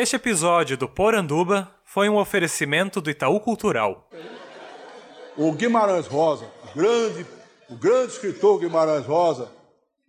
[0.00, 4.08] Este episódio do Poranduba foi um oferecimento do Itaú Cultural.
[5.36, 7.26] O Guimarães Rosa, grande,
[7.68, 9.50] o grande escritor Guimarães Rosa,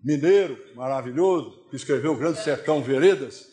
[0.04, 3.49] mineiro, maravilhoso, que escreveu o Grande Sertão Veredas.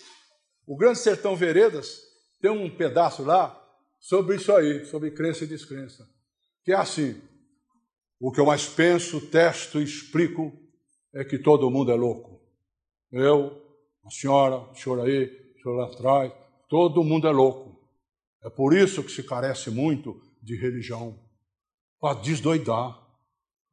[0.67, 2.03] O Grande Sertão Veredas
[2.43, 3.59] tem um pedaço lá
[3.99, 6.07] sobre isso aí, sobre crença e descrença,
[6.63, 7.19] que é assim:
[8.21, 10.53] o que eu mais penso, testo e explico
[11.15, 12.39] é que todo mundo é louco.
[13.11, 13.59] Eu,
[14.05, 16.33] a senhora, o senhor aí, o senhor lá atrás,
[16.69, 17.77] todo mundo é louco.
[18.45, 21.19] É por isso que se carece muito de religião
[22.01, 23.05] para desdoidar.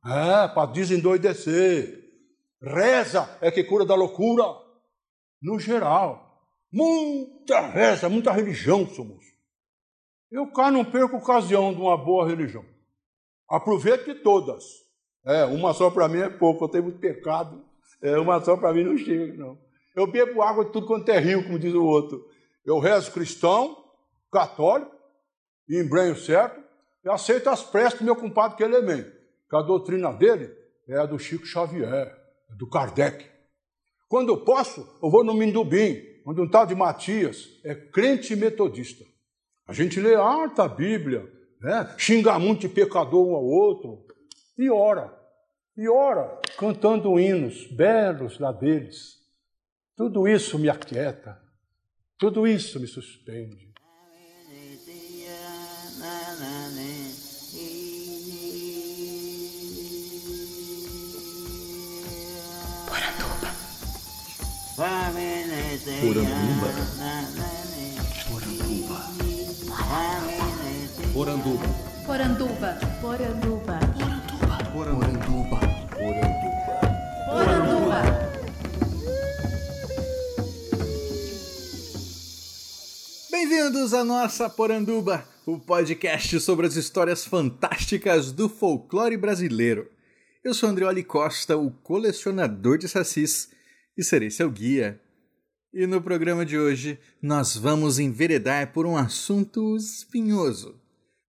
[0.06, 2.02] É, para desendoidecer.
[2.62, 4.44] Reza é que cura da loucura.
[5.42, 6.42] No geral.
[6.72, 9.24] Muita reza, muita religião somos.
[10.32, 12.66] Eu cá não perco ocasião de uma boa religião.
[13.48, 14.64] Aproveite todas.
[15.26, 17.64] É, uma só para mim é pouco, eu tenho muito pecado.
[18.02, 19.58] É, uma só para mim não chega, não.
[19.96, 22.28] Eu bebo água de tudo quanto é rio, como diz o outro.
[22.66, 23.78] Eu rezo cristão,
[24.32, 24.92] católico,
[25.70, 26.62] embrenho certo,
[27.04, 30.52] e aceito as preces do meu compadre que a doutrina dele
[30.88, 33.26] é a do Chico Xavier, é do Kardec.
[34.08, 39.04] Quando eu posso, eu vou no Mindubim, onde um tal de Matias é crente metodista.
[39.68, 41.28] A gente lê harta a Bíblia,
[41.62, 41.96] né?
[41.98, 44.06] xinga muito de pecador um ao outro,
[44.58, 45.14] e ora,
[45.76, 49.23] e ora, cantando hinos belos lá deles.
[49.96, 51.40] Tudo isso me aquieta,
[52.18, 53.72] tudo isso me suspende.
[62.98, 63.54] Poranduba.
[71.14, 71.68] Poranduba.
[72.06, 72.80] Poranduba.
[73.00, 73.00] Poranduba.
[73.02, 73.80] Poranduba.
[74.74, 75.13] Poranduba.
[83.46, 89.90] Bem-vindos à nossa Poranduba, o podcast sobre as histórias fantásticas do folclore brasileiro.
[90.42, 93.50] Eu sou Andreoli Costa, o colecionador de sacis,
[93.98, 94.98] e serei seu guia.
[95.74, 100.80] E no programa de hoje, nós vamos enveredar por um assunto espinhoso.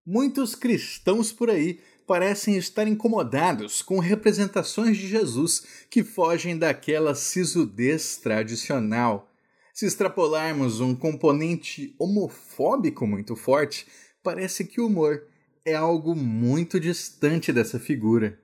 [0.06, 8.16] Muitos cristãos por aí parecem estar incomodados com representações de Jesus que fogem daquela sisudez
[8.18, 9.33] tradicional.
[9.74, 13.88] Se extrapolarmos um componente homofóbico muito forte,
[14.22, 15.26] parece que o humor
[15.64, 18.38] é algo muito distante dessa figura.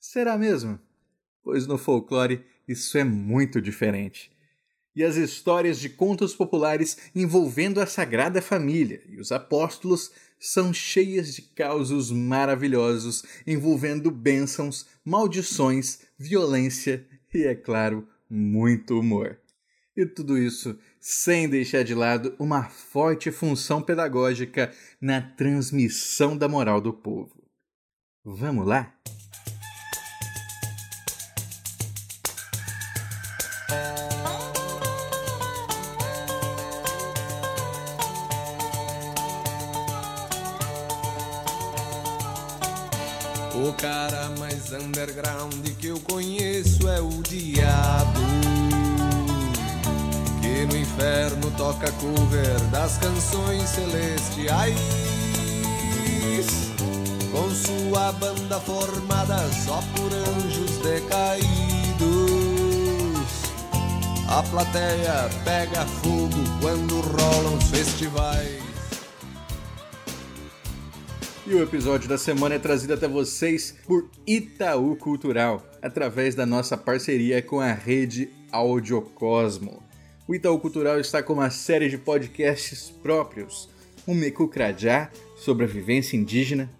[0.00, 0.80] Será mesmo?
[1.44, 4.32] Pois no folclore isso é muito diferente.
[4.96, 10.10] E as histórias de contos populares envolvendo a Sagrada Família e os apóstolos
[10.40, 19.41] são cheias de causos maravilhosos envolvendo bênçãos, maldições, violência e, é claro, muito humor.
[19.96, 26.80] E tudo isso sem deixar de lado uma forte função pedagógica na transmissão da moral
[26.80, 27.42] do povo.
[28.24, 28.94] Vamos lá?
[52.02, 54.76] Cover das canções celestiais.
[57.30, 61.52] Com sua banda formada só por anjos decaídos.
[64.28, 66.28] A plateia pega fogo
[66.60, 68.60] quando rolam os festivais.
[71.46, 76.76] E o episódio da semana é trazido até vocês por Itaú Cultural, através da nossa
[76.76, 79.81] parceria com a rede Audiocosmo.
[80.32, 83.68] O Itaú Cultural está com uma série de podcasts próprios,
[84.06, 86.70] o Meku Krajá, sobre a vivência indígena,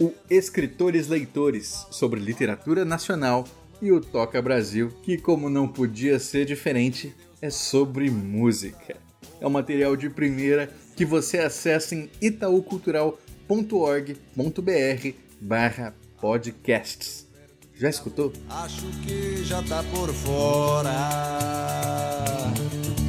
[0.00, 3.46] o Escritores Leitores, sobre literatura nacional,
[3.82, 8.96] e o Toca Brasil, que, como não podia ser diferente, é sobre música.
[9.38, 17.27] É um material de primeira que você acessa em itaucultural.com www.org.br barra podcasts.
[17.80, 18.32] Já escutou?
[18.50, 20.90] Acho que já tá por fora.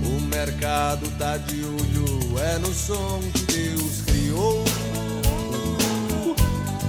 [0.05, 4.63] O mercado tá de olho, é no som que Deus criou.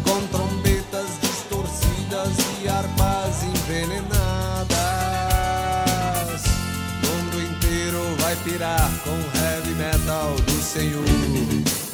[0.05, 4.11] Com trombetas distorcidas e harpas envenenadas.
[7.03, 11.90] O mundo inteiro vai pirar com heavy metal do Senhor.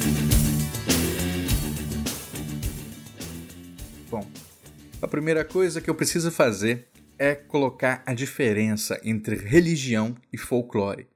[5.01, 6.87] A primeira coisa que eu preciso fazer
[7.19, 11.07] é colocar a diferença entre religião e folclore.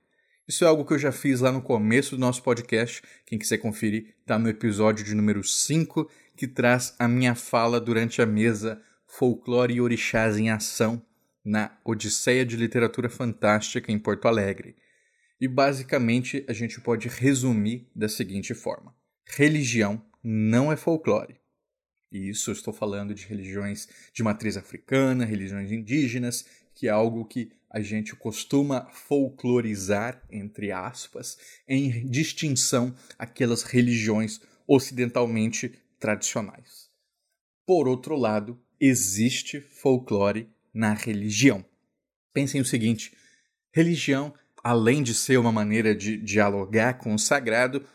[0.48, 3.02] Isso é algo que eu já fiz lá no começo do nosso podcast.
[3.26, 8.22] Quem quiser conferir, está no episódio de número 5, que traz a minha fala durante
[8.22, 11.02] a mesa Folclore e Orixás em Ação,
[11.44, 14.76] na Odisseia de Literatura Fantástica em Porto Alegre.
[15.40, 18.94] E basicamente a gente pode resumir da seguinte forma:
[19.26, 21.41] religião não é folclore.
[22.12, 27.52] E isso estou falando de religiões de matriz africana, religiões indígenas, que é algo que
[27.70, 31.38] a gente costuma folclorizar, entre aspas,
[31.68, 36.90] em distinção aquelas religiões ocidentalmente tradicionais.
[37.66, 41.64] Por outro lado, existe folclore na religião.
[42.34, 43.16] Pensem o seguinte:
[43.72, 47.86] religião, além de ser uma maneira de dialogar com o sagrado,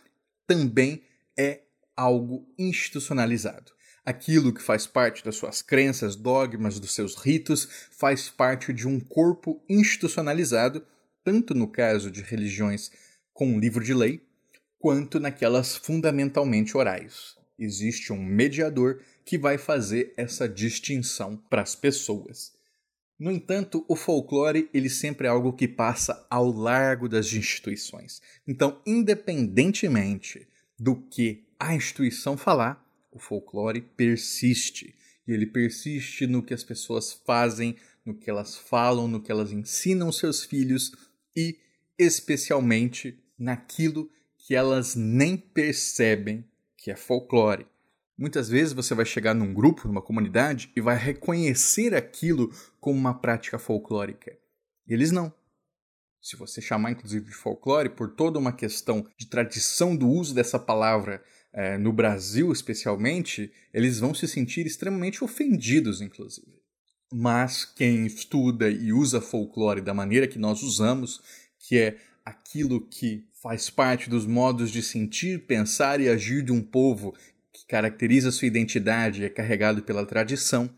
[0.46, 1.02] também
[1.36, 1.62] é
[1.94, 3.75] algo institucionalizado.
[4.06, 9.00] Aquilo que faz parte das suas crenças, dogmas, dos seus ritos, faz parte de um
[9.00, 10.87] corpo institucionalizado,
[11.25, 12.93] tanto no caso de religiões
[13.35, 14.23] com um livro de lei,
[14.79, 17.35] quanto naquelas fundamentalmente orais.
[17.58, 22.52] Existe um mediador que vai fazer essa distinção para as pessoas.
[23.19, 28.23] No entanto, o folclore ele sempre é algo que passa ao largo das instituições.
[28.47, 30.47] Então, independentemente
[30.79, 32.86] do que a instituição falar,
[33.16, 34.94] o folclore persiste.
[35.26, 39.50] E ele persiste no que as pessoas fazem, no que elas falam, no que elas
[39.50, 40.92] ensinam seus filhos
[41.34, 41.58] e,
[41.98, 44.08] especialmente, naquilo
[44.38, 46.44] que elas nem percebem
[46.76, 47.66] que é folclore.
[48.16, 53.12] Muitas vezes você vai chegar num grupo, numa comunidade, e vai reconhecer aquilo como uma
[53.12, 54.38] prática folclórica.
[54.86, 55.34] Eles não.
[56.22, 60.58] Se você chamar, inclusive, de folclore, por toda uma questão de tradição do uso dessa
[60.58, 61.22] palavra
[61.56, 66.61] é, no Brasil especialmente, eles vão se sentir extremamente ofendidos, inclusive.
[67.11, 71.23] Mas quem estuda e usa folclore da maneira que nós usamos,
[71.58, 76.61] que é aquilo que faz parte dos modos de sentir, pensar e agir de um
[76.61, 77.14] povo
[77.50, 80.69] que caracteriza sua identidade e é carregado pela tradição,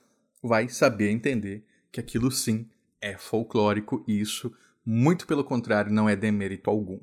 [0.40, 2.68] vai saber entender que aquilo sim
[3.00, 4.54] é folclórico e isso,
[4.86, 7.00] muito pelo contrário, não é demérito algum.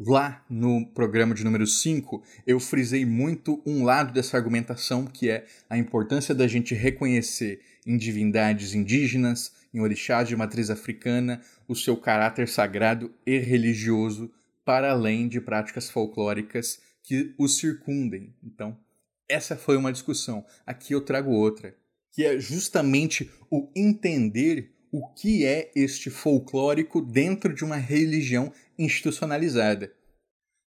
[0.00, 5.44] Lá no programa de número 5, eu frisei muito um lado dessa argumentação, que é
[5.68, 11.96] a importância da gente reconhecer em divindades indígenas, em orixás de matriz africana, o seu
[11.96, 14.30] caráter sagrado e religioso,
[14.64, 18.32] para além de práticas folclóricas que os circundem.
[18.40, 18.78] Então,
[19.28, 20.46] essa foi uma discussão.
[20.64, 21.74] Aqui eu trago outra,
[22.12, 29.92] que é justamente o entender o que é este folclórico dentro de uma religião institucionalizada.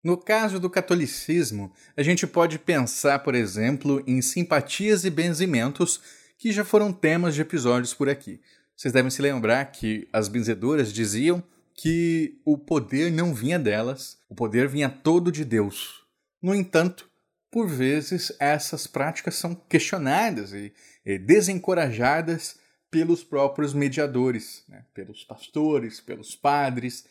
[0.04, 6.02] No caso do catolicismo, a gente pode pensar, por exemplo, em simpatias e benzimentos
[6.38, 8.40] que já foram temas de episódios por aqui.
[8.76, 14.36] Vocês devem se lembrar que as benzedoras diziam que o poder não vinha delas, o
[14.36, 16.06] poder vinha todo de Deus.
[16.42, 17.10] No entanto,
[17.52, 20.72] por vezes essas práticas são questionadas e,
[21.06, 22.58] e desencorajadas
[22.90, 24.86] pelos próprios mediadores, né?
[24.94, 27.06] pelos pastores, pelos padres.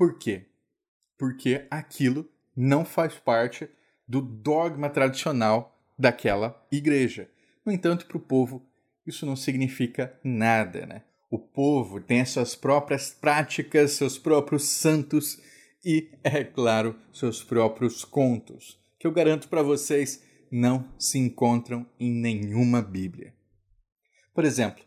[0.00, 0.46] Por quê?
[1.18, 2.26] Porque aquilo
[2.56, 3.68] não faz parte
[4.08, 7.28] do dogma tradicional daquela igreja.
[7.66, 8.66] No entanto, para o povo,
[9.06, 10.86] isso não significa nada.
[10.86, 11.02] Né?
[11.30, 15.38] O povo tem as suas próprias práticas, seus próprios santos
[15.84, 22.10] e, é claro, seus próprios contos, que eu garanto para vocês não se encontram em
[22.10, 23.34] nenhuma Bíblia.
[24.32, 24.82] Por exemplo,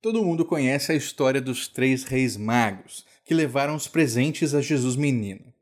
[0.00, 4.96] Todo mundo conhece a história dos três reis magos que levaram os presentes a Jesus
[4.96, 5.52] menino: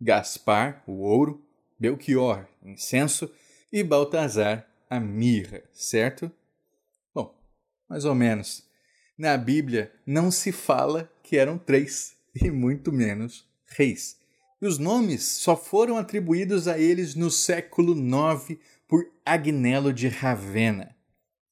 [0.00, 1.40] Gaspar, o ouro,
[1.78, 3.30] Belchior, incenso
[3.72, 6.32] e Baltazar, a mirra, certo?
[7.14, 7.32] Bom,
[7.88, 8.64] mais ou menos.
[9.16, 14.18] Na Bíblia não se fala que eram três, e muito menos reis.
[14.60, 20.96] E os nomes só foram atribuídos a eles no século IX por Agnello de Ravenna.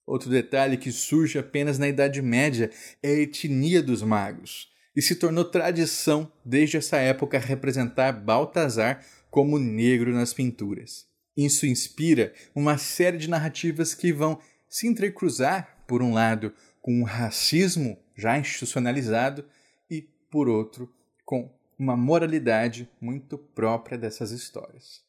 [0.04, 4.68] Outro detalhe que surge apenas na Idade Média é a etnia dos magos,
[5.00, 11.06] e se tornou tradição desde essa época representar Baltazar como negro nas pinturas.
[11.34, 14.38] Isso inspira uma série de narrativas que vão
[14.68, 16.52] se entrecruzar, por um lado,
[16.82, 19.46] com o racismo já institucionalizado
[19.90, 20.92] e, por outro,
[21.24, 25.00] com uma moralidade muito própria dessas histórias.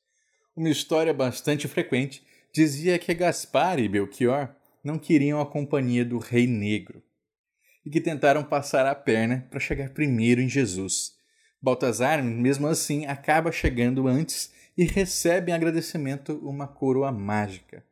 [0.56, 6.48] Uma história bastante frequente dizia que Gaspar e Belchior não queriam a companhia do Rei
[6.48, 7.04] Negro
[7.86, 11.16] e que tentaram passar a perna para chegar primeiro em Jesus.
[11.62, 17.84] Baltazar, mesmo assim, acaba chegando antes e recebe em agradecimento uma coroa mágica.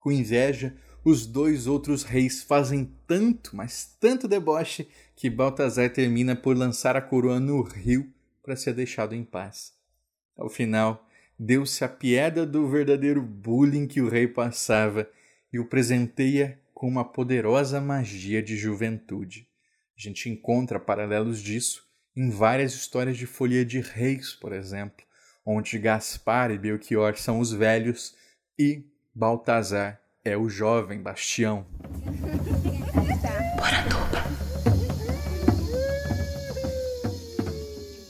[0.00, 6.56] Com inveja, os dois outros reis fazem tanto, mas tanto deboche, que Baltazar termina por
[6.56, 9.72] lançar a coroa no rio para ser deixado em paz.
[10.36, 11.06] Ao final,
[11.38, 15.08] deu-se a piada do verdadeiro bullying que o rei passava
[15.52, 19.48] e o presenteia com uma poderosa magia de juventude.
[19.96, 25.02] A gente encontra paralelos disso em várias histórias de Folia de Reis, por exemplo,
[25.42, 28.14] onde Gaspar e Belchior são os velhos
[28.58, 31.66] e Baltazar é o jovem bastião.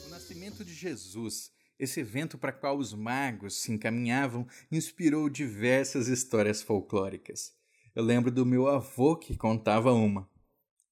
[0.05, 6.63] O nascimento de Jesus, esse evento para qual os magos se encaminhavam, inspirou diversas histórias
[6.63, 7.55] folclóricas.
[7.97, 10.29] Eu lembro do meu avô que contava uma.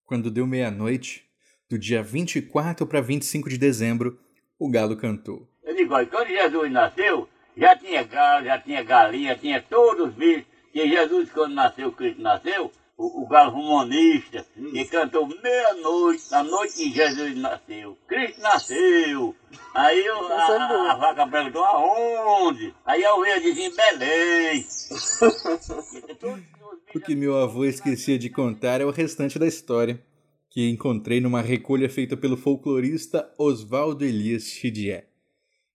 [0.06, 1.23] Quando deu meia-noite,
[1.68, 4.18] do dia 24 para 25 de dezembro,
[4.58, 5.46] o galo cantou.
[5.62, 10.14] Eu digo, olha, quando Jesus nasceu, já tinha galo, já tinha galinha, tinha todos os
[10.14, 10.46] bichos.
[10.73, 16.75] Que Jesus, quando nasceu, Cristo nasceu, o, o galo romanista, que cantou meia-noite, na noite
[16.75, 17.99] que Jesus nasceu.
[18.08, 19.37] Cristo nasceu.
[19.75, 22.75] Aí eu, a, a, a vaca perguntou aonde?
[22.87, 24.66] Aí a ovelha dizia em Belém.
[26.94, 30.00] O que meu avô esquecia de contar é o restante da história,
[30.48, 35.08] que encontrei numa recolha feita pelo folclorista Oswaldo Elias Chidier.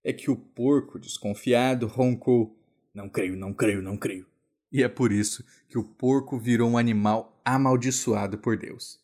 [0.02, 2.58] É que o porco, desconfiado, roncou:
[2.94, 4.26] Não creio, não creio, não creio.
[4.72, 8.98] E é por isso que o porco virou um animal amaldiçoado por Deus.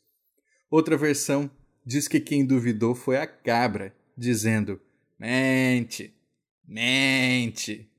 [0.71, 1.51] Outra versão
[1.85, 4.79] diz que quem duvidou foi a cabra, dizendo:
[5.19, 6.15] Mente,
[6.65, 7.89] mente.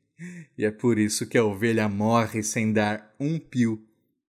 [0.57, 3.87] E é por isso que a ovelha morre sem dar um pio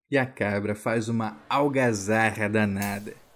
[0.10, 3.27] e a cabra faz uma algazarra danada.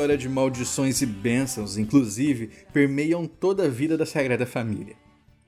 [0.00, 4.96] História de maldições e bênçãos, inclusive, permeiam toda a vida da Sagrada Família.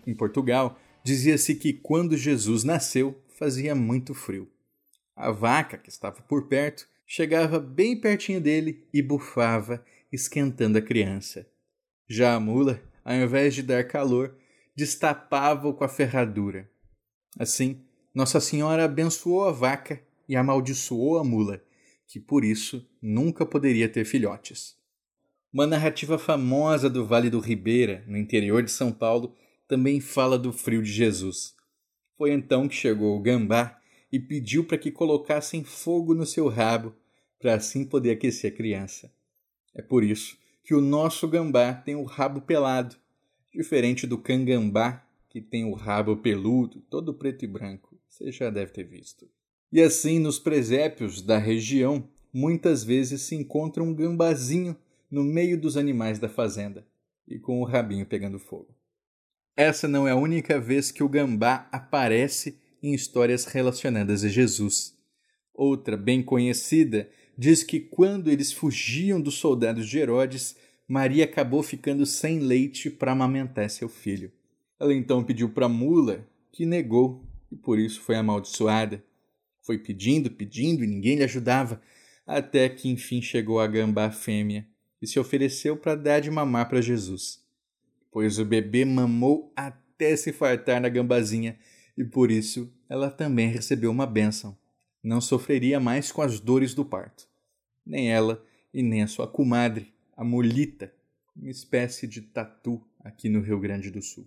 [0.06, 4.46] Em Portugal, dizia-se que quando Jesus nasceu, fazia muito frio.
[5.16, 9.82] A vaca, que estava por perto, chegava bem pertinho dele e bufava,
[10.12, 11.46] esquentando a criança.
[12.06, 14.36] Já a mula, ao invés de dar calor,
[14.76, 16.70] destapava-o com a ferradura.
[17.38, 17.80] Assim,
[18.14, 21.64] Nossa Senhora abençoou a vaca e amaldiçoou a mula,
[22.12, 24.76] que por isso nunca poderia ter filhotes.
[25.50, 29.34] Uma narrativa famosa do Vale do Ribeira, no interior de São Paulo,
[29.66, 31.54] também fala do frio de Jesus.
[32.18, 33.80] Foi então que chegou o gambá
[34.12, 36.94] e pediu para que colocassem fogo no seu rabo,
[37.38, 39.10] para assim poder aquecer a criança.
[39.74, 42.94] É por isso que o nosso gambá tem o rabo pelado,
[43.50, 47.98] diferente do cangambá, que tem o rabo peludo, todo preto e branco.
[48.06, 49.26] Você já deve ter visto.
[49.72, 54.76] E assim, nos presépios da região, muitas vezes se encontra um gambazinho
[55.10, 56.86] no meio dos animais da fazenda
[57.26, 58.74] e com o rabinho pegando fogo.
[59.56, 64.94] Essa não é a única vez que o gambá aparece em histórias relacionadas a Jesus.
[65.54, 70.56] Outra, bem conhecida, diz que quando eles fugiam dos soldados de Herodes,
[70.88, 74.32] Maria acabou ficando sem leite para amamentar seu filho.
[74.78, 79.02] Ela então pediu para a mula, que negou e por isso foi amaldiçoada.
[79.62, 81.80] Foi pedindo, pedindo e ninguém lhe ajudava,
[82.26, 84.66] até que enfim chegou a gambá fêmea
[85.00, 87.42] e se ofereceu para dar de mamar para Jesus.
[88.10, 91.58] Pois o bebê mamou até se fartar na gambazinha
[91.96, 94.56] e por isso ela também recebeu uma bênção.
[95.02, 97.28] Não sofreria mais com as dores do parto.
[97.84, 100.92] Nem ela e nem a sua comadre, a molita,
[101.34, 104.26] uma espécie de tatu aqui no Rio Grande do Sul.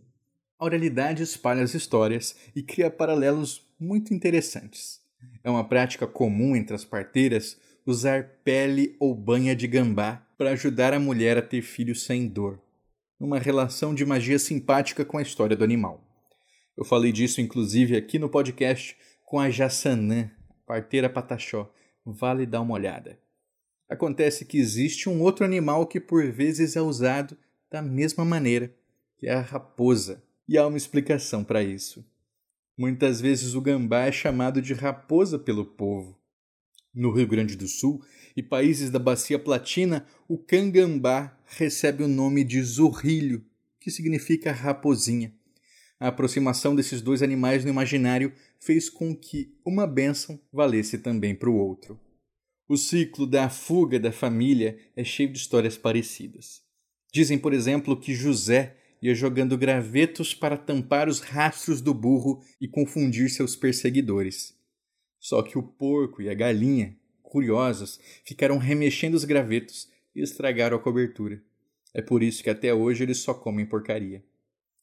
[0.58, 5.05] A oralidade espalha as histórias e cria paralelos muito interessantes.
[5.44, 10.94] É uma prática comum entre as parteiras usar pele ou banha de gambá para ajudar
[10.94, 12.60] a mulher a ter filhos sem dor,
[13.20, 16.04] numa relação de magia simpática com a história do animal.
[16.76, 20.30] Eu falei disso inclusive aqui no podcast com a Jassanã,
[20.66, 21.72] parteira Pataxó.
[22.06, 23.18] Vale dar uma olhada.
[23.90, 27.38] Acontece que existe um outro animal que por vezes é usado
[27.70, 28.72] da mesma maneira
[29.18, 32.06] que é a raposa, e há uma explicação para isso.
[32.78, 36.20] Muitas vezes o gambá é chamado de raposa pelo povo.
[36.94, 38.02] No Rio Grande do Sul
[38.36, 43.46] e países da Bacia Platina, o cangambá recebe o nome de zurrilho,
[43.80, 45.34] que significa raposinha.
[45.98, 51.50] A aproximação desses dois animais no imaginário fez com que uma bênção valesse também para
[51.50, 52.00] o outro.
[52.68, 56.62] O ciclo da fuga da família é cheio de histórias parecidas.
[57.14, 62.68] Dizem, por exemplo, que José ia jogando gravetos para tampar os rastros do burro e
[62.68, 64.58] confundir seus perseguidores.
[65.20, 70.80] Só que o porco e a galinha, curiosos, ficaram remexendo os gravetos e estragaram a
[70.80, 71.40] cobertura.
[71.94, 74.24] É por isso que até hoje eles só comem porcaria.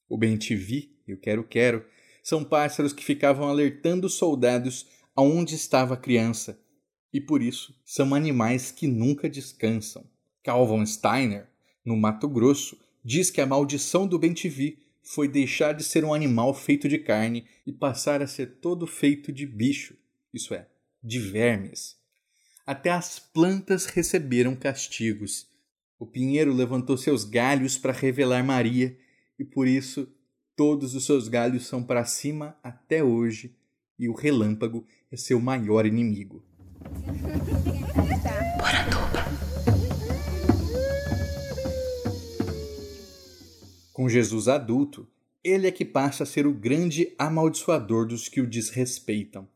[0.08, 1.84] O bem-te-vi e o quero-quero
[2.22, 4.86] são pássaros que ficavam alertando os soldados
[5.16, 6.58] aonde estava a criança,
[7.12, 10.08] e por isso são animais que nunca descansam.
[10.44, 11.48] Calvin Steiner,
[11.84, 16.54] no Mato Grosso, diz que a maldição do bem-te-vi foi deixar de ser um animal
[16.54, 19.96] feito de carne e passar a ser todo feito de bicho,
[20.32, 20.66] isso é,
[21.02, 21.96] de vermes.
[22.64, 25.48] Até as plantas receberam castigos.
[25.98, 28.96] O pinheiro levantou seus galhos para revelar Maria,
[29.38, 30.08] e por isso
[30.56, 33.56] todos os seus galhos são para cima até hoje,
[33.98, 36.44] e o relâmpago é seu maior inimigo.
[44.02, 45.08] Com Jesus adulto,
[45.44, 49.48] ele é que passa a ser o grande amaldiçoador dos que o desrespeitam.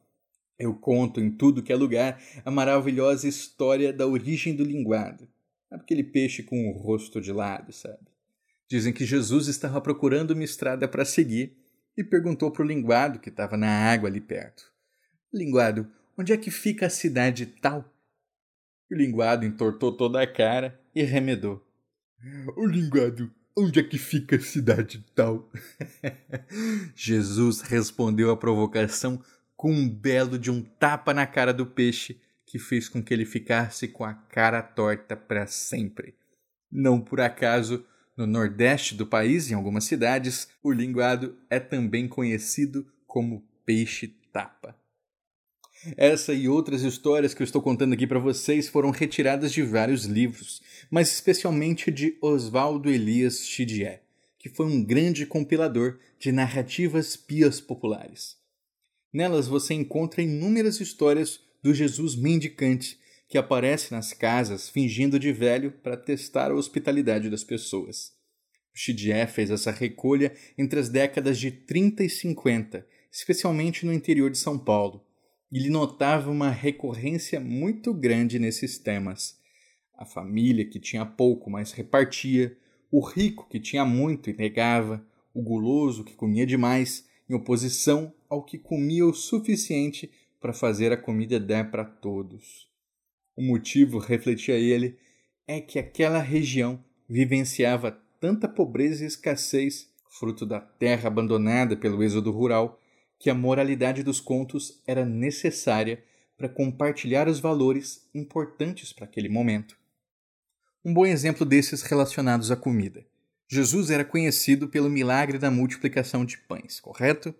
[0.56, 5.28] Eu conto em tudo que é lugar a maravilhosa história da origem do linguado.
[5.68, 8.06] Aquele peixe com o rosto de lado, sabe?
[8.70, 11.58] Dizem que Jesus estava procurando uma estrada para seguir
[11.98, 14.62] e perguntou para o linguado que estava na água ali perto:
[15.34, 17.84] Linguado, onde é que fica a cidade tal?
[18.88, 21.66] O linguado entortou toda a cara e remedou:
[22.56, 25.50] O linguado, onde é que fica a cidade tal?
[26.94, 29.22] Jesus respondeu à provocação
[29.56, 33.24] com um belo de um tapa na cara do peixe que fez com que ele
[33.24, 36.14] ficasse com a cara torta para sempre.
[36.70, 37.84] Não por acaso,
[38.16, 44.76] no nordeste do país, em algumas cidades, o linguado é também conhecido como peixe-tapa.
[45.96, 50.04] Essa e outras histórias que eu estou contando aqui para vocês foram retiradas de vários
[50.04, 54.02] livros, mas especialmente de Oswaldo Elias Chidier,
[54.38, 58.36] que foi um grande compilador de narrativas pias populares.
[59.12, 65.72] Nelas você encontra inúmeras histórias do Jesus mendicante que aparece nas casas fingindo de velho
[65.72, 68.12] para testar a hospitalidade das pessoas.
[68.72, 74.38] Chidier fez essa recolha entre as décadas de 30 e 50, especialmente no interior de
[74.38, 75.05] São Paulo,
[75.56, 79.38] e lhe notava uma recorrência muito grande nesses temas.
[79.96, 82.54] A família que tinha pouco, mas repartia,
[82.92, 88.44] o rico que tinha muito e negava, o guloso que comia demais, em oposição ao
[88.44, 90.10] que comia o suficiente
[90.42, 92.68] para fazer a comida dar para todos.
[93.34, 94.98] O motivo, refletia ele,
[95.48, 102.30] é que aquela região vivenciava tanta pobreza e escassez, fruto da terra abandonada pelo êxodo
[102.30, 102.78] rural,
[103.18, 106.02] que a moralidade dos contos era necessária
[106.36, 109.76] para compartilhar os valores importantes para aquele momento.
[110.84, 113.04] Um bom exemplo desses relacionados à comida.
[113.48, 117.34] Jesus era conhecido pelo milagre da multiplicação de pães, correto?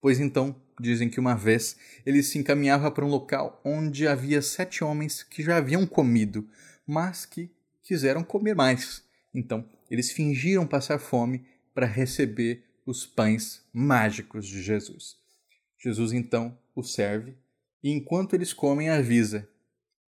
[0.00, 4.82] Pois então, dizem que uma vez ele se encaminhava para um local onde havia sete
[4.82, 6.48] homens que já haviam comido,
[6.86, 7.50] mas que
[7.82, 9.04] quiseram comer mais.
[9.34, 11.44] Então, eles fingiram passar fome
[11.74, 15.16] para receber os pães mágicos de Jesus.
[15.78, 17.36] Jesus então os serve
[17.82, 19.48] e enquanto eles comem avisa: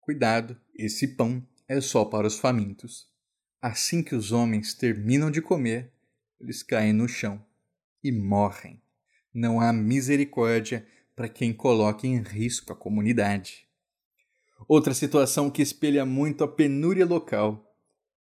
[0.00, 3.08] Cuidado, esse pão é só para os famintos.
[3.62, 5.92] Assim que os homens terminam de comer,
[6.40, 7.44] eles caem no chão
[8.02, 8.80] e morrem.
[9.32, 13.66] Não há misericórdia para quem coloque em risco a comunidade.
[14.66, 17.66] Outra situação que espelha muito a penúria local.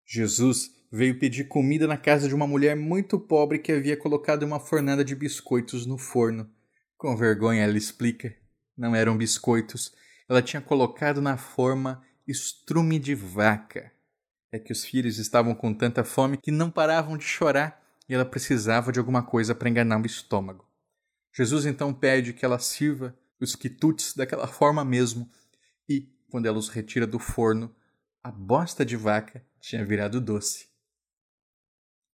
[0.05, 4.61] Jesus veio pedir comida na casa de uma mulher muito pobre que havia colocado uma
[4.61, 6.51] fornada de biscoitos no forno.
[6.97, 8.35] Com vergonha, ela explica:
[8.77, 9.93] não eram biscoitos,
[10.29, 13.93] ela tinha colocado na forma estrume de vaca.
[14.53, 18.25] É que os filhos estavam com tanta fome que não paravam de chorar e ela
[18.25, 20.67] precisava de alguma coisa para enganar o estômago.
[21.35, 25.31] Jesus então pede que ela sirva os quitutes daquela forma mesmo
[25.89, 27.75] e, quando ela os retira do forno,
[28.23, 30.76] a bosta de vaca tinha virado doce.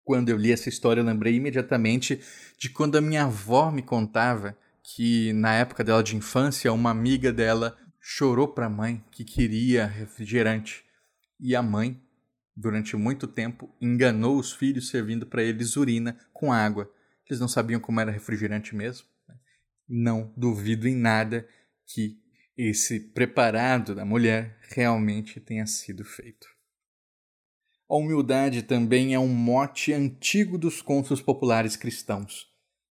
[0.08, 2.22] Quando eu li essa história, eu lembrei imediatamente
[2.58, 7.34] de quando a minha avó me contava que, na época dela de infância, uma amiga
[7.34, 10.86] dela chorou para a mãe que queria refrigerante.
[11.38, 12.02] E a mãe
[12.58, 16.91] durante muito tempo, enganou os filhos servindo para eles urina com água.
[17.30, 19.06] Eles não sabiam como era refrigerante mesmo.
[19.28, 19.36] né?
[19.88, 21.48] Não duvido em nada
[21.86, 22.20] que
[22.58, 26.48] esse preparado da mulher realmente tenha sido feito.
[27.89, 32.52] A humildade também é um mote antigo dos contos populares cristãos.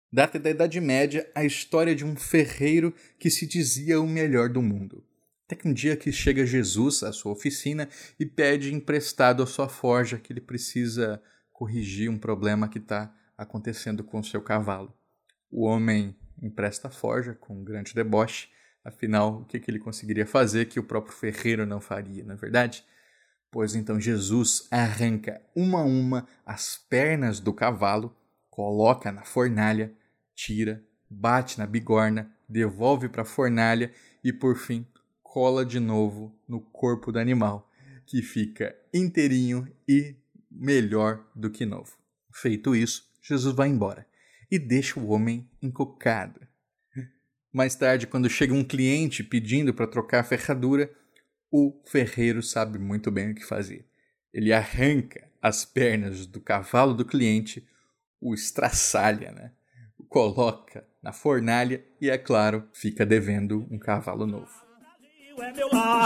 [0.10, 4.62] Data da Idade Média a história de um ferreiro que se dizia o melhor do
[4.62, 5.04] mundo.
[5.46, 9.68] Até que um dia que chega Jesus à sua oficina e pede emprestado a sua
[9.68, 14.94] forja que ele precisa corrigir um problema que está acontecendo com o seu cavalo.
[15.52, 18.48] O homem empresta a forja com um grande deboche,
[18.82, 22.38] afinal, o que, que ele conseguiria fazer que o próprio ferreiro não faria, não é
[22.38, 22.86] verdade?
[23.56, 28.14] Pois então Jesus arranca uma a uma as pernas do cavalo,
[28.50, 29.94] coloca na fornalha,
[30.36, 34.86] tira, bate na bigorna, devolve para a fornalha e por fim
[35.24, 37.72] cola de novo no corpo do animal,
[38.06, 40.18] que fica inteirinho e
[40.52, 41.98] melhor do que novo.
[42.34, 44.06] Feito isso, Jesus vai embora
[44.52, 46.42] e deixa o homem encucado.
[47.54, 50.94] Mais tarde, quando chega um cliente pedindo para trocar a ferradura,
[51.58, 53.86] o ferreiro sabe muito bem o que fazer.
[54.34, 57.66] Ele arranca as pernas do cavalo do cliente,
[58.20, 59.52] o estraçalha, né?
[59.98, 64.65] o coloca na fornalha e, é claro, fica devendo um cavalo novo.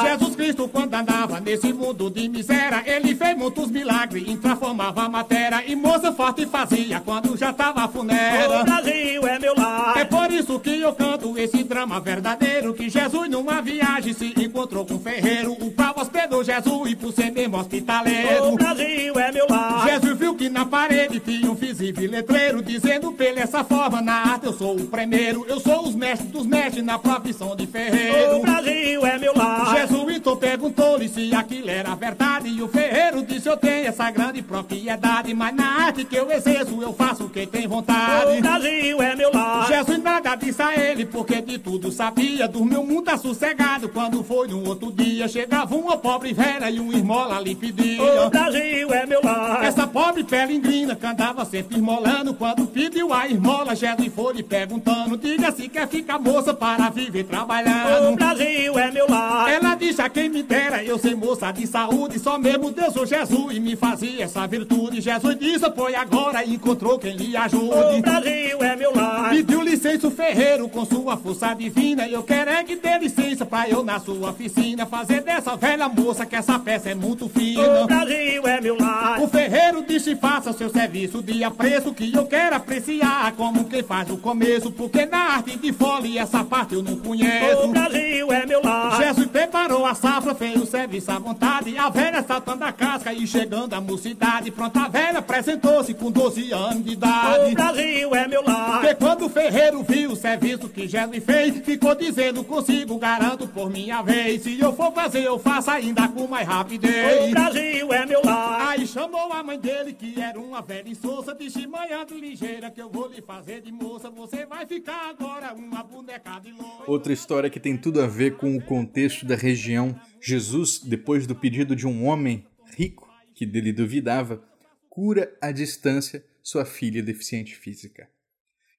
[0.04, 5.76] Jesus Cristo, quando andava nesse mundo de miséria, ele fez muitos milagres, transformava matéria e
[5.76, 8.62] moça forte fazia quando já tava funera.
[8.62, 9.98] O Brasil é meu lar.
[9.98, 14.84] É por isso que eu canto esse drama verdadeiro, que Jesus numa viagem se encontrou
[14.84, 18.54] com um ferreiro, o qual hospedou Jesus e por ser mesmo hospitaleiro.
[18.54, 19.88] O Brasil é meu lar.
[19.90, 24.32] Jesus viu que na parede tinha um visível letreiro, dizendo pra ele essa forma, na
[24.32, 28.38] arte eu sou o primeiro, eu sou os mestres dos mestres na profissão de ferreiro.
[28.38, 29.76] O Brasil é meu lar.
[29.76, 32.50] Jesus então perguntou-lhe se aquilo era verdade.
[32.50, 35.34] E o ferreiro disse: Eu tenho essa grande propriedade.
[35.34, 38.38] Mas na arte que eu exerço, eu faço o que tem vontade.
[38.38, 39.68] O Brasil é meu lar.
[39.68, 42.48] Jesus nada disse a ele, porque de tudo sabia.
[42.48, 45.28] Dormiu muito sossegado quando foi no outro dia.
[45.28, 48.26] Chegava uma pobre velha e um esmola lhe pedia.
[48.26, 49.64] O Brasil é meu lar.
[49.64, 52.34] Essa pobre pelingrina que andava sempre esmolando.
[52.34, 57.26] Quando pediu a esmola, Jesus foi lhe perguntando: Diga se quer ficar moça para viver
[57.26, 58.14] trabalhando.
[58.14, 59.09] O Brasil é meu lar.
[59.14, 63.06] Ela disse a quem me dera, eu ser moça de saúde, só mesmo Deus ou
[63.06, 65.02] Jesus e me fazia essa virtude.
[65.02, 67.66] Jesus disse, foi agora e encontrou quem lhe ajude.
[67.66, 69.30] O Brasil é meu lar.
[69.30, 72.08] Pediu licença o ferreiro com sua força divina.
[72.08, 76.26] Eu quero é que dê licença pra eu na sua oficina fazer dessa velha moça
[76.26, 77.84] que essa peça é muito fina.
[77.84, 79.22] O Brasil é meu lar.
[79.22, 84.08] O ferreiro disse, faça seu serviço de apreço que eu quero apreciar como quem faz
[84.08, 87.64] no começo, porque na arte de fole essa parte eu não conheço.
[87.64, 88.99] O Brasil é meu lar.
[89.00, 91.78] Jesus preparou a safra, fez o serviço à vontade.
[91.78, 94.52] A velha saltando a casca e chegando à mocidade.
[94.52, 97.52] Pronta a velha apresentou-se com 12 anos de idade.
[97.52, 98.80] O Brasil é meu lar.
[98.80, 103.70] Porque quando o ferreiro viu o serviço que Jesus fez, ficou dizendo consigo, garanto por
[103.70, 104.44] minha vez.
[104.44, 107.30] Se eu for fazer, eu faço ainda com mais rapidez.
[107.30, 108.70] O Brasil é meu lar.
[108.70, 112.90] Aí chamou a mãe dele, que era uma velha insossa, disse, manhando ligeira, que eu
[112.90, 114.10] vou lhe fazer de moça.
[114.10, 116.84] Você vai ficar agora uma boneca de loira.
[116.86, 118.89] Outra história que tem tudo a ver com o contexto
[119.26, 120.00] da região.
[120.22, 124.44] Jesus, depois do pedido de um homem rico, que dele duvidava,
[124.90, 128.10] cura à distância sua filha deficiente física.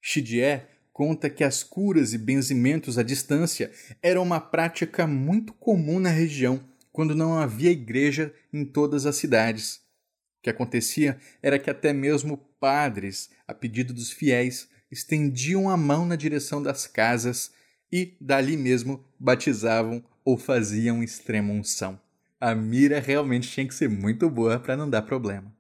[0.02, 3.70] Chidier conta que as curas e benzimentos à distância
[4.02, 9.76] eram uma prática muito comum na região quando não havia igreja em todas as cidades.
[10.38, 16.04] O que acontecia era que até mesmo padres, a pedido dos fiéis, estendiam a mão
[16.04, 17.52] na direção das casas
[17.92, 22.00] e dali mesmo batizavam ou faziam extrema unção.
[22.40, 25.54] A mira realmente tinha que ser muito boa para não dar problema.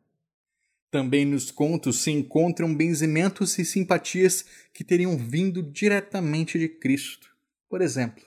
[0.90, 7.28] Também nos contos se encontram benzimentos e simpatias que teriam vindo diretamente de Cristo.
[7.68, 8.24] Por exemplo,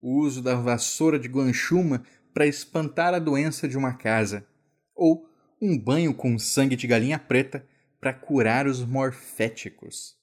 [0.00, 4.46] o uso da vassoura de guanchuma para espantar a doença de uma casa,
[4.94, 5.28] ou
[5.60, 7.66] um banho com sangue de galinha preta
[8.00, 10.16] para curar os morféticos.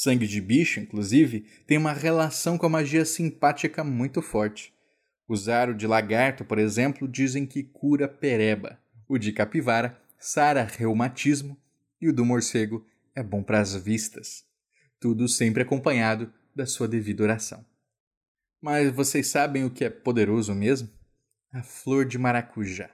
[0.00, 4.72] Sangue de bicho, inclusive, tem uma relação com a magia simpática muito forte.
[5.28, 8.78] Usar o de lagarto, por exemplo, dizem que cura pereba.
[9.08, 11.60] O de capivara sara reumatismo
[12.00, 14.44] e o do morcego é bom para as vistas.
[15.00, 17.66] Tudo sempre acompanhado da sua devida oração.
[18.62, 20.88] Mas vocês sabem o que é poderoso mesmo?
[21.52, 22.88] A flor de maracujá.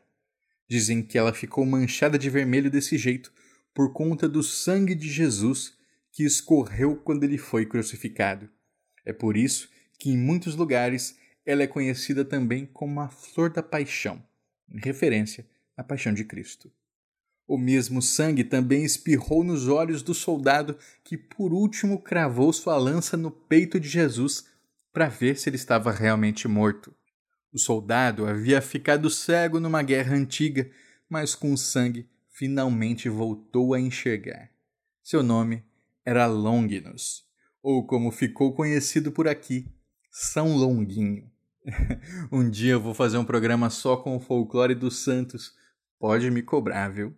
[0.67, 3.31] Dizem que ela ficou manchada de vermelho desse jeito
[3.75, 5.84] por conta do sangue de Jesus
[6.15, 8.49] que escorreu quando ele foi crucificado.
[9.05, 13.63] É por isso que em muitos lugares ela é conhecida também como a flor da
[13.63, 14.23] paixão,
[14.73, 15.45] em referência
[15.77, 16.71] a paixão de Cristo.
[17.49, 23.17] O mesmo sangue também espirrou nos olhos do soldado que por último cravou sua lança
[23.17, 24.47] no peito de Jesus
[24.93, 26.95] para ver se ele estava realmente morto.
[27.53, 30.71] O soldado havia ficado cego numa guerra antiga,
[31.09, 34.51] mas com o sangue finalmente voltou a enxergar.
[35.03, 35.65] Seu nome
[36.05, 37.25] era Longinus,
[37.63, 39.67] ou como ficou conhecido por aqui,
[40.11, 41.31] São Longuinho.
[42.31, 45.55] um dia eu vou fazer um programa só com o folclore dos santos.
[45.99, 47.17] Pode me cobrar, viu?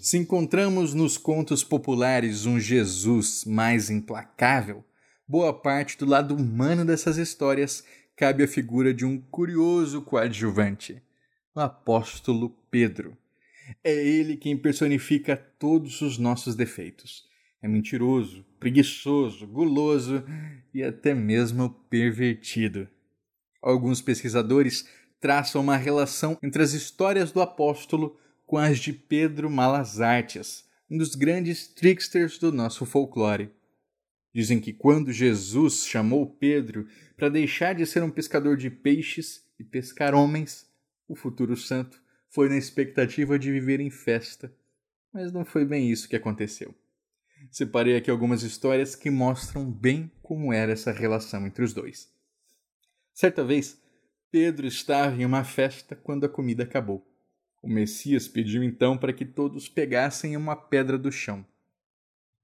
[0.00, 4.84] Se encontramos nos contos populares um Jesus mais implacável,
[5.28, 7.84] boa parte do lado humano dessas histórias
[8.16, 11.00] cabe a figura de um curioso coadjuvante,
[11.54, 13.16] o apóstolo Pedro.
[13.82, 17.26] É ele quem personifica todos os nossos defeitos.
[17.60, 20.24] É mentiroso, preguiçoso, guloso
[20.72, 22.88] e até mesmo pervertido.
[23.60, 24.88] Alguns pesquisadores
[25.20, 30.96] traçam uma relação entre as histórias do apóstolo com as de Pedro Malas Artes, um
[30.96, 33.50] dos grandes tricksters do nosso folclore.
[34.32, 39.64] Dizem que quando Jesus chamou Pedro para deixar de ser um pescador de peixes e
[39.64, 40.67] pescar homens,
[41.08, 44.54] o futuro santo foi na expectativa de viver em festa.
[45.12, 46.74] Mas não foi bem isso que aconteceu.
[47.50, 52.12] Separei aqui algumas histórias que mostram bem como era essa relação entre os dois.
[53.14, 53.80] Certa vez,
[54.30, 57.04] Pedro estava em uma festa quando a comida acabou.
[57.62, 61.44] O Messias pediu então para que todos pegassem uma pedra do chão.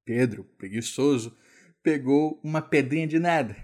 [0.05, 1.37] Pedro, preguiçoso,
[1.83, 3.57] pegou uma pedrinha de nada.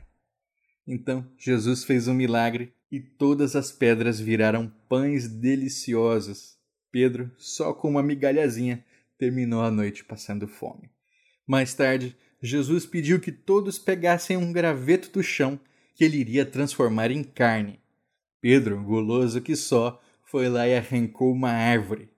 [0.87, 6.59] Então Jesus fez um milagre e todas as pedras viraram pães deliciosos.
[6.91, 8.85] Pedro, só com uma migalhazinha,
[9.17, 10.91] terminou a noite passando fome.
[11.47, 15.61] Mais tarde, Jesus pediu que todos pegassem um graveto do chão
[15.95, 17.79] que ele iria transformar em carne.
[18.41, 22.11] Pedro, guloso que só, foi lá e arrancou uma árvore.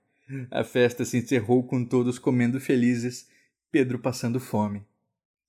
[0.50, 3.28] A festa se encerrou com todos comendo felizes,
[3.70, 4.82] Pedro passando fome.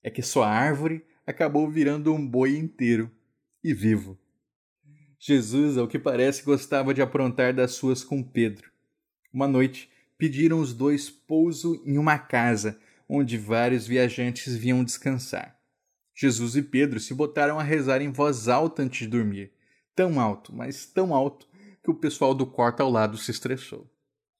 [0.02, 3.10] É que sua árvore acabou virando um boi inteiro
[3.62, 4.18] e vivo.
[5.26, 8.70] Jesus, ao que parece, gostava de aprontar das suas com Pedro.
[9.32, 15.58] Uma noite, pediram os dois pouso em uma casa onde vários viajantes vinham descansar.
[16.14, 19.50] Jesus e Pedro se botaram a rezar em voz alta antes de dormir.
[19.96, 21.48] Tão alto, mas tão alto,
[21.82, 23.90] que o pessoal do quarto ao lado se estressou.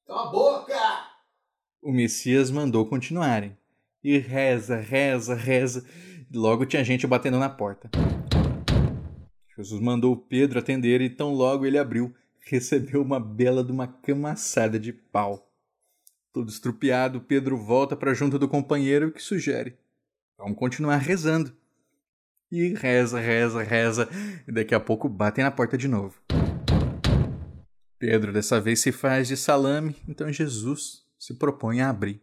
[0.06, 0.74] Cala a boca!
[1.80, 3.56] O Messias mandou continuarem.
[4.02, 5.88] E reza, reza, reza.
[6.30, 7.90] Logo tinha gente batendo na porta.
[9.56, 12.12] Jesus mandou Pedro atender e tão logo ele abriu,
[12.46, 15.48] recebeu uma bela de uma camaçada de pau.
[16.32, 19.78] Todo estrupiado, Pedro volta para junto do companheiro que sugere:
[20.36, 21.54] Vamos continuar rezando.
[22.50, 24.08] E reza, reza, reza,
[24.46, 26.20] e daqui a pouco batem na porta de novo.
[27.98, 32.20] Pedro dessa vez se faz de salame, então Jesus se propõe a abrir.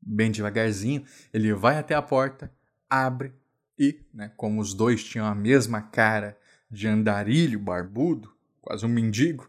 [0.00, 1.04] Bem devagarzinho,
[1.34, 2.52] ele vai até a porta,
[2.88, 3.32] abre
[3.78, 6.38] e, né, como os dois tinham a mesma cara
[6.70, 9.48] de andarilho barbudo, quase um mendigo,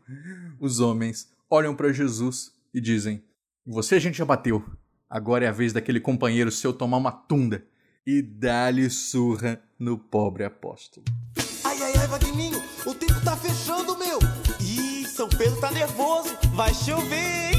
[0.60, 3.24] os homens olham para Jesus e dizem:
[3.66, 4.64] Você a gente já bateu,
[5.10, 7.64] agora é a vez daquele companheiro seu tomar uma tunda.
[8.08, 11.06] E dá-lhe surra no pobre apóstolo.
[11.64, 14.18] Ai, ai, ai, Vagninho, o tempo tá fechando, meu.
[14.60, 17.59] Ih, São Pedro tá nervoso, vai chover, hein?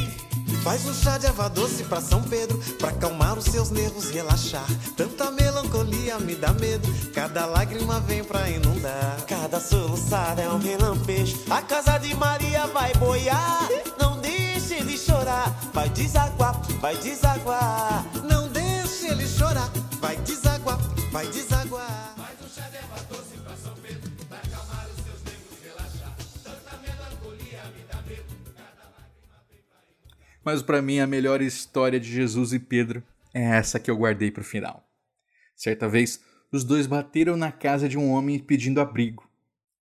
[0.62, 4.12] Faz um chá de erva doce pra São Pedro, pra acalmar os seus nervos e
[4.12, 4.66] relaxar.
[4.96, 9.25] Tanta melancolia me dá medo, cada lágrima vem pra inundar.
[9.27, 13.68] Cada soluçada é um relampejo, a casa de Maria vai boiar.
[13.99, 18.05] Não deixe ele chorar, vai desaguar, vai desaguar.
[18.23, 19.70] Não deixe ele chorar,
[20.01, 20.79] vai desaguar,
[21.11, 21.49] vai desaguar.
[30.44, 34.31] Mas para mim a melhor história de Jesus e Pedro é essa que eu guardei
[34.31, 34.88] para o final.
[35.55, 39.29] Certa vez, os dois bateram na casa de um homem pedindo abrigo.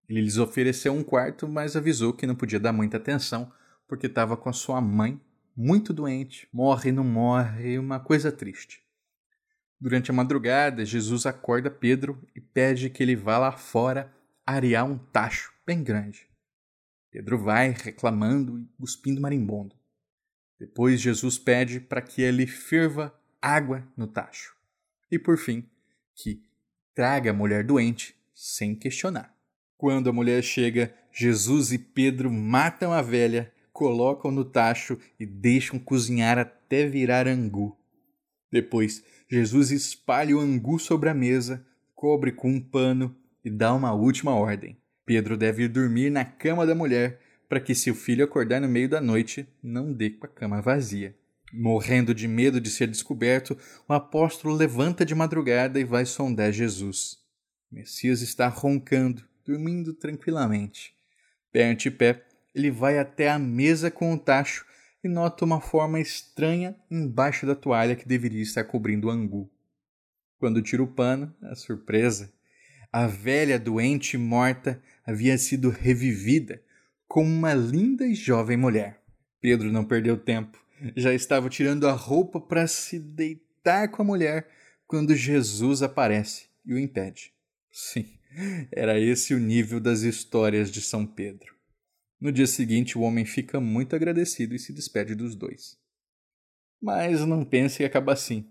[0.09, 3.51] Ele lhes ofereceu um quarto, mas avisou que não podia dar muita atenção
[3.87, 5.19] porque estava com a sua mãe
[5.55, 8.83] muito doente, morre não morre, uma coisa triste.
[9.79, 14.13] Durante a madrugada, Jesus acorda Pedro e pede que ele vá lá fora
[14.45, 16.27] arear um tacho bem grande.
[17.11, 19.75] Pedro vai reclamando e cuspindo marimbondo.
[20.59, 24.55] Depois Jesus pede para que ele ferva água no tacho.
[25.11, 25.69] E por fim,
[26.15, 26.41] que
[26.95, 29.35] traga a mulher doente sem questionar.
[29.77, 35.77] Quando a mulher chega, Jesus e Pedro matam a velha, colocam no tacho e deixam
[35.77, 37.77] cozinhar até virar angu.
[38.51, 43.15] Depois, Jesus espalha o angu sobre a mesa, cobre com um pano
[43.45, 44.77] e dá uma última ordem.
[45.05, 48.67] Pedro deve ir dormir na cama da mulher para que, se o filho acordar no
[48.67, 51.15] meio da noite, não dê com a cama vazia.
[51.53, 53.57] Morrendo de medo de ser descoberto,
[53.87, 57.17] o apóstolo levanta de madrugada e vai sondar Jesus.
[57.71, 60.93] O Messias está roncando, dormindo tranquilamente.
[61.51, 64.65] Pé ante pé, ele vai até a mesa com o tacho
[65.03, 69.49] e nota uma forma estranha embaixo da toalha que deveria estar cobrindo o angu.
[70.37, 72.31] Quando tira o pano, a surpresa.
[72.91, 76.61] A velha doente morta havia sido revivida
[77.07, 79.01] como uma linda e jovem mulher.
[79.39, 80.59] Pedro não perdeu tempo.
[80.95, 84.47] Já estava tirando a roupa para se deitar com a mulher
[84.85, 87.33] quando Jesus aparece e o impede.
[87.71, 88.05] Sim,
[88.71, 91.55] era esse o nível das histórias de São Pedro.
[92.19, 95.77] No dia seguinte, o homem fica muito agradecido e se despede dos dois.
[96.81, 98.49] Mas não pense que acaba assim.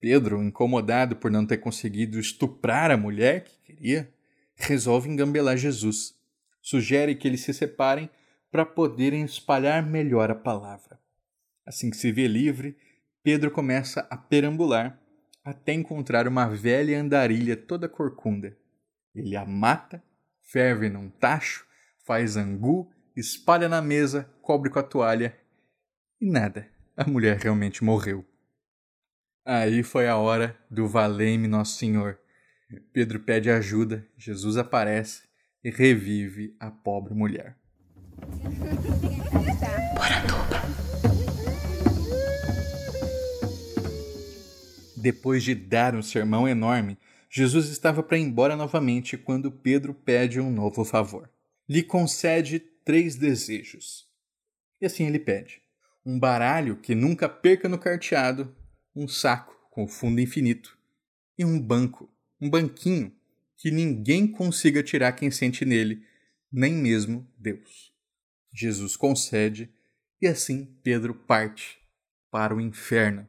[0.00, 4.12] Pedro, incomodado por não ter conseguido estuprar a mulher que queria,
[4.54, 6.17] resolve engambelar Jesus.
[6.68, 8.10] Sugere que eles se separem
[8.50, 11.00] para poderem espalhar melhor a palavra.
[11.64, 12.76] Assim que se vê livre,
[13.22, 15.00] Pedro começa a perambular
[15.42, 18.54] até encontrar uma velha andarilha toda corcunda.
[19.14, 20.02] Ele a mata,
[20.42, 21.66] ferve num tacho,
[22.04, 25.34] faz angu, espalha na mesa, cobre com a toalha
[26.20, 26.68] e nada.
[26.94, 28.26] A mulher realmente morreu.
[29.42, 32.18] Aí foi a hora do valei-me Nosso Senhor.
[32.92, 35.27] Pedro pede ajuda, Jesus aparece
[35.62, 37.56] e revive a pobre mulher.
[44.96, 46.98] Depois de dar um sermão enorme,
[47.30, 51.30] Jesus estava para ir embora novamente quando Pedro pede um novo favor.
[51.68, 54.06] Lhe concede três desejos.
[54.80, 55.62] E assim ele pede:
[56.04, 58.54] um baralho que nunca perca no carteado,
[58.94, 60.76] um saco com fundo infinito
[61.38, 63.12] e um banco, um banquinho
[63.58, 66.02] que ninguém consiga tirar quem sente nele,
[66.50, 67.92] nem mesmo Deus.
[68.52, 69.70] Jesus concede
[70.22, 71.78] e assim Pedro parte
[72.30, 73.28] para o inferno.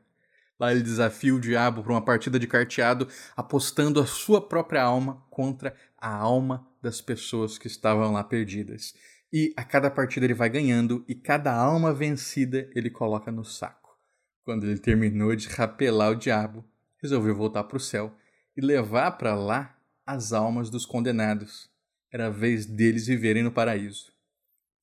[0.59, 5.25] Lá ele desafia o diabo para uma partida de carteado, apostando a sua própria alma
[5.29, 8.93] contra a alma das pessoas que estavam lá perdidas.
[9.31, 13.97] E a cada partida ele vai ganhando e cada alma vencida ele coloca no saco.
[14.43, 16.65] Quando ele terminou de rapelar o diabo,
[17.01, 18.15] resolveu voltar para o céu
[18.57, 19.78] e levar para lá
[20.09, 21.69] as almas dos condenados.
[22.11, 24.11] Era a vez deles viverem no paraíso.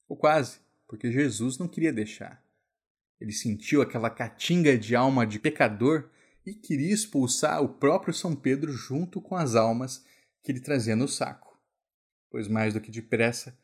[0.09, 2.41] Ou quase, porque Jesus não queria deixar.
[3.21, 6.09] Ele sentiu aquela catinga de alma de pecador
[6.45, 10.05] e queria expulsar o próprio São Pedro junto com as almas
[10.45, 11.61] que ele trazia no saco.
[12.31, 13.59] Pois mais do que depressa,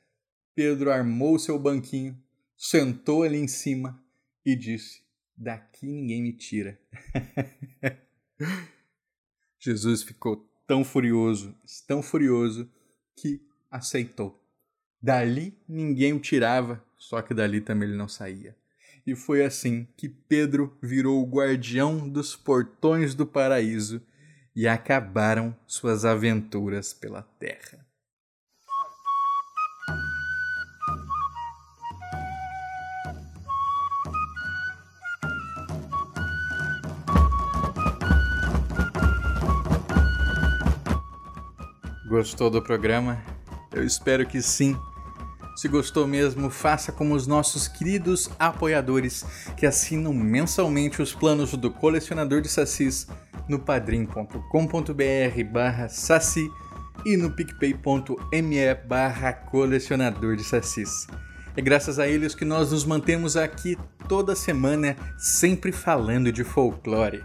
[0.56, 2.20] Pedro armou seu banquinho,
[2.56, 4.02] sentou ali em cima
[4.44, 5.04] e disse:
[5.36, 6.80] Daqui ninguém me tira.
[9.60, 11.54] Jesus ficou tão furioso,
[11.86, 12.66] tão furioso,
[13.14, 14.42] que aceitou.
[15.02, 18.56] Dali ninguém o tirava, só que dali também ele não saía.
[19.06, 24.00] E foi assim que Pedro virou o guardião dos portões do paraíso
[24.56, 27.86] e acabaram suas aventuras pela terra.
[42.12, 43.22] Gostou do programa?
[43.72, 44.76] Eu espero que sim.
[45.56, 49.24] Se gostou mesmo, faça como os nossos queridos apoiadores
[49.56, 53.06] que assinam mensalmente os planos do colecionador de sacis
[53.48, 54.34] no padrim.com.br
[55.50, 56.50] barra saci
[57.02, 61.06] e no picpay.me barra colecionador de sacis.
[61.56, 63.74] É graças a eles que nós nos mantemos aqui
[64.06, 67.24] toda semana sempre falando de folclore.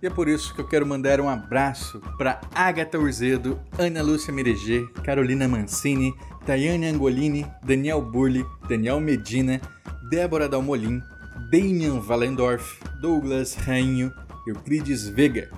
[0.00, 4.32] E é por isso que eu quero mandar um abraço para Agatha Urzedo, Ana Lúcia
[4.32, 6.14] Mereger, Carolina Mancini,
[6.46, 9.60] Tayane Angolini, Daniel Burli, Daniel Medina,
[10.08, 11.02] Débora Dalmolin,
[11.50, 14.12] Damian Valendorf, Douglas Rainho,
[14.46, 15.50] Euclides Vega,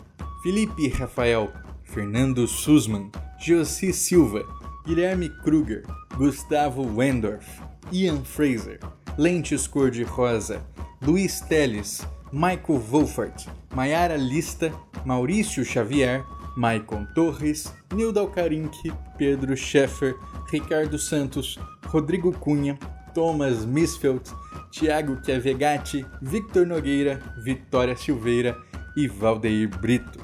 [0.42, 1.53] Felipe Rafael,
[1.85, 4.42] Fernando Sussman, Josi Silva,
[4.87, 5.83] Guilherme Kruger,
[6.17, 7.46] Gustavo Wendorf,
[7.92, 8.79] Ian Fraser,
[9.19, 10.62] Lentes Cor-de-Rosa,
[11.02, 14.72] Luiz Teles, Michael Wolfert, Maiara Lista,
[15.04, 16.24] Maurício Xavier,
[16.56, 20.14] Maicon Torres, Nilda Alcarinque, Pedro Scheffer,
[20.52, 22.78] Ricardo Santos, Rodrigo Cunha,
[23.14, 24.31] Thomas Misfeld,
[24.70, 28.56] Thiago Chiavegatti, Victor Nogueira, Vitória Silveira
[28.96, 30.20] e Valdeir Brito.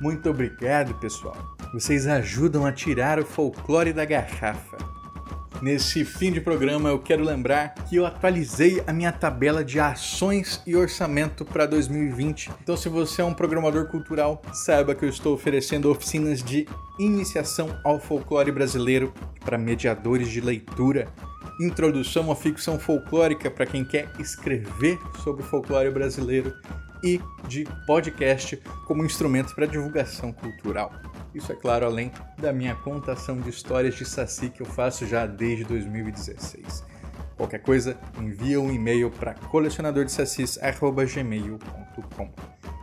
[0.00, 1.36] Muito obrigado, pessoal.
[1.72, 4.87] Vocês ajudam a tirar o folclore da garrafa.
[5.60, 10.62] Nesse fim de programa, eu quero lembrar que eu atualizei a minha tabela de ações
[10.64, 12.52] e orçamento para 2020.
[12.62, 17.76] Então, se você é um programador cultural, saiba que eu estou oferecendo oficinas de iniciação
[17.82, 19.12] ao folclore brasileiro
[19.44, 21.08] para mediadores de leitura,
[21.60, 26.54] introdução à ficção folclórica para quem quer escrever sobre o folclore brasileiro
[27.02, 28.56] e de podcast
[28.86, 30.92] como instrumento para divulgação cultural.
[31.38, 35.24] Isso é claro, além da minha contação de histórias de Saci que eu faço já
[35.24, 36.84] desde 2016.
[37.36, 42.30] Qualquer coisa, envia um e-mail para colecionadordesacis.gmail.com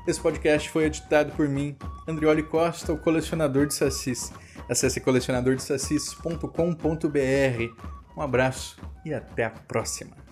[0.08, 1.76] Esse podcast foi editado por mim,
[2.08, 4.32] Andrioli Costa, o colecionador de sacis.
[4.70, 7.86] Acesse colecionadordesacis.com.br.
[8.16, 10.24] Um abraço e até a próxima.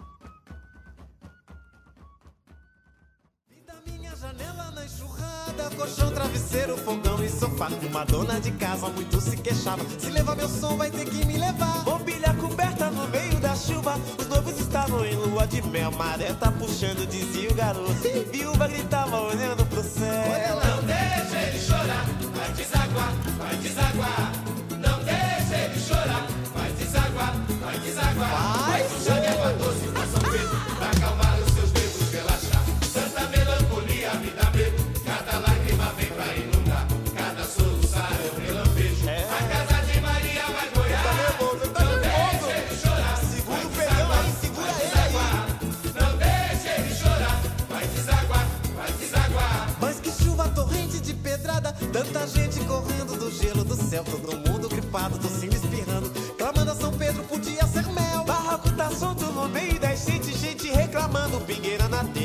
[5.76, 7.13] colchão, travesseiro, fogão
[7.54, 7.68] sofá.
[7.84, 9.86] Uma dona de casa muito se queixava.
[10.00, 11.84] Se levar meu som, vai ter que me levar.
[11.86, 14.00] Mobília coberta no meio da chuva.
[14.18, 15.92] Os noivos estavam em lua de mel.
[15.92, 17.94] Maré tá puxando, dizia o garoto.
[18.32, 20.60] Viúva gritava olhando pro céu.
[20.66, 24.32] Não deixa ele chorar, vai desaguar, vai desaguar.
[24.72, 28.58] Não deixa ele chorar, vai desaguar, vai desaguar.
[28.58, 28.63] Vai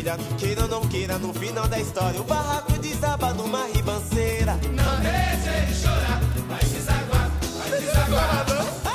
[0.08, 4.54] telha, queira ou não queira, no final da história, o barraco desaba numa ribanceira.
[4.54, 8.87] Não deixa ele chorar, vai desaguar, vai desaguar.